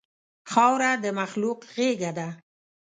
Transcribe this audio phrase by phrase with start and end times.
[0.51, 2.27] خاوره د مخلوق غېږه ده.